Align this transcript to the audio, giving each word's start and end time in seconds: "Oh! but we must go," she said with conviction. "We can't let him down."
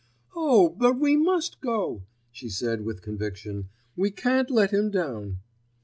"Oh! 0.35 0.69
but 0.69 0.99
we 0.99 1.15
must 1.15 1.61
go," 1.61 2.05
she 2.31 2.49
said 2.49 2.81
with 2.83 3.03
conviction. 3.03 3.69
"We 3.95 4.09
can't 4.09 4.49
let 4.49 4.71
him 4.71 4.89
down." 4.89 5.41